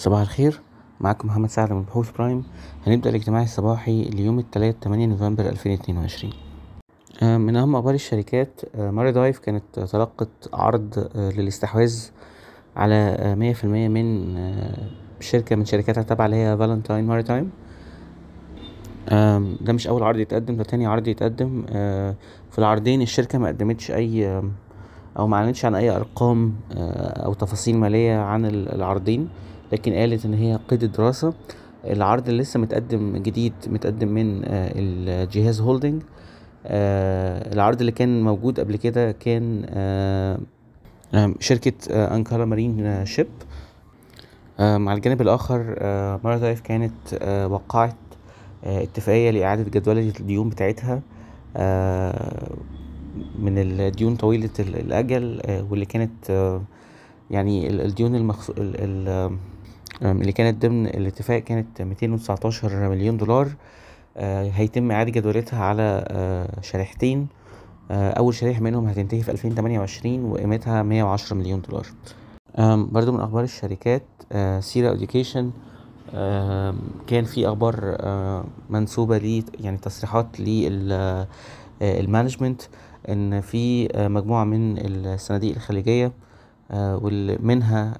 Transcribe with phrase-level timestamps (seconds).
[0.00, 0.60] صباح الخير.
[1.00, 2.44] معاكم محمد سعد من بحوث Prime.
[2.86, 6.32] هنبدأ الاجتماع الصباحي ليوم الثلاث 8 نوفمبر 2022
[7.22, 12.04] آه، من أهم أخبار الشركات آه، Maridive كانت تلقت عرض آه، للاستحواذ
[12.76, 14.34] على مية في المية من
[15.20, 17.50] شركة من شركاتها التابعة اللي هي Valentine Maritime
[19.60, 21.62] ده مش أول عرض يتقدم ده تاني عرض يتقدم.
[22.50, 24.42] في العرضين الشركة ما قدمتش أي
[25.18, 26.54] أو ما أعلنتش عن أي أرقام
[27.26, 29.28] أو تفاصيل مالية عن العرضين.
[29.72, 31.32] لكن قالت إن هي قيد الدراسة
[31.84, 36.02] العرض اللي لسه متقدم جديد متقدم من آه، الجهاز Holding.
[36.66, 40.40] آه، العرض اللي كان موجود قبل كده كان آه،
[41.40, 43.26] شركة أنكارا Marine Ship.
[44.60, 45.76] مع الجانب الآخر
[46.24, 46.92] Maridive كانت
[47.50, 47.96] وقعت
[48.64, 51.02] اتفاقية لإعادة جدولة الديون بتاعتها.
[53.38, 56.58] من الديون طويلة الأجل واللي كانت
[57.30, 58.52] يعني الديون المخصو...
[60.02, 63.48] اللي كانت ضمن الاتفاق كانت ميتين وتسعتاشر مليون دولار.
[64.16, 67.26] آه، هيتم إعادة جدولتها على آه، شريحتين.
[67.90, 71.86] آه، أول شريحة منهم هتنتهي في ألفين تمانية وعشرين وقيمتها مية وعشرة مليون دولار.
[72.92, 74.02] برضو من أخبار الشركات
[74.60, 75.50] CIRA Education
[77.06, 77.96] كان في أخبار
[78.70, 80.40] منسوبة لي يعني تصريحات
[81.80, 82.62] لل management
[83.08, 86.12] إن في مجموعة من الصناديق الخليجية
[86.72, 87.94] ومنها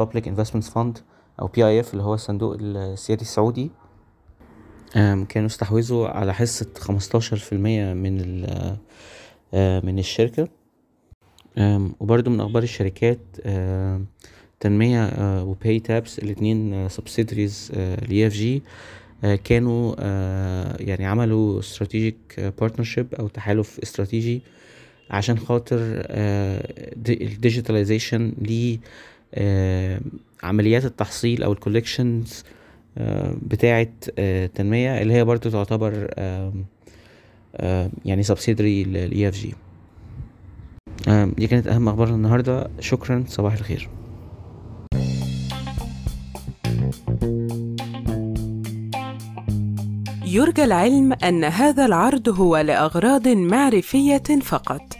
[0.00, 1.00] Public Investments Fund
[1.40, 3.70] أو PIF اللي هو الصندوق السيادي السعودي
[5.28, 8.40] كانوا استحوذوا على حصة خمستاشر في المية من
[9.84, 10.48] من الشركة.
[12.00, 13.18] وبرضو من أخبار الشركات
[14.60, 15.10] تنمية
[15.42, 17.72] و PayTabs الاتنين subsidiaries
[18.08, 18.62] ل EFG
[19.44, 19.94] كانوا
[20.82, 24.42] يعني عملوا strategic partnership أو تحالف استراتيجي
[25.10, 28.76] عشان خاطر ال digitalization ل
[30.42, 32.44] عمليات التحصيل أو ال collections
[32.98, 36.10] آه، بتاعه التنمية آه، اللي هي برضو تعتبر
[38.04, 39.54] يعني subsidiary لل EFG
[41.36, 42.70] دي كانت أهم اخبارنا النهارده.
[42.80, 43.24] شكرا.
[43.28, 43.88] صباح الخير.
[50.26, 54.99] يرجى العلم أن هذا العرض هو لأغراض معرفية فقط.